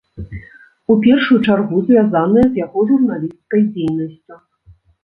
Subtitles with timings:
[0.93, 4.45] У першую чаргу звязаныя з яго журналісцкай дзейнасцю.